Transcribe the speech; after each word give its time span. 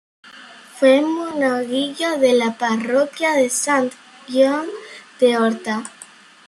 Fue 0.79 0.99
monaguillo 1.03 2.17
de 2.17 2.33
la 2.33 2.57
parroquia 2.57 3.33
de 3.33 3.51
Sant 3.51 3.91
Joan 4.27 4.65
de 5.19 5.37
Horta. 5.37 5.83